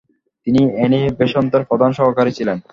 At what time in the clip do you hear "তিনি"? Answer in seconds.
0.47-0.61